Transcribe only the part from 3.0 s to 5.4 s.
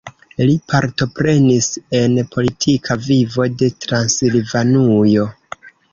vivo de Transilvanujo.